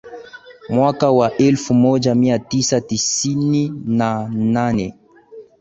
Mwaka 0.69 1.11
wa 1.11 1.37
elfu 1.37 1.73
moja 1.73 2.15
mia 2.15 2.39
tisa 2.39 2.81
tisini 2.81 3.73
na 3.85 4.29
nane 4.33 4.95